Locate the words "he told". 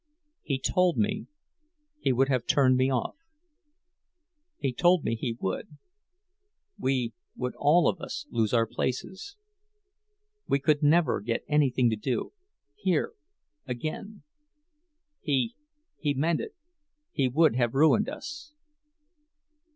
0.41-0.97, 4.57-5.03